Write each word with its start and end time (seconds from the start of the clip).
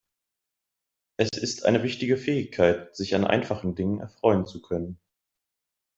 Es 1.17 1.29
ist 1.37 1.63
eine 1.65 1.83
wichtige 1.83 2.17
Fähigkeit, 2.17 2.95
sich 2.95 3.13
an 3.13 3.23
einfachen 3.23 3.75
Dingen 3.75 3.99
erfreuen 3.99 4.47
zu 4.47 4.59
können. 4.59 4.99